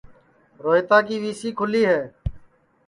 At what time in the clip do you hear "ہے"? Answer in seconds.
1.91-2.01